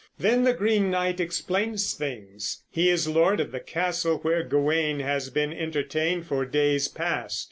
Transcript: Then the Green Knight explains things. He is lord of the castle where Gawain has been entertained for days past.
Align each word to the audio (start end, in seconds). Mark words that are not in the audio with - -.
Then 0.17 0.45
the 0.45 0.53
Green 0.55 0.89
Knight 0.89 1.19
explains 1.19 1.93
things. 1.93 2.63
He 2.71 2.89
is 2.89 3.07
lord 3.07 3.39
of 3.39 3.51
the 3.51 3.59
castle 3.59 4.17
where 4.23 4.41
Gawain 4.41 4.99
has 4.99 5.29
been 5.29 5.53
entertained 5.53 6.25
for 6.25 6.43
days 6.43 6.87
past. 6.87 7.39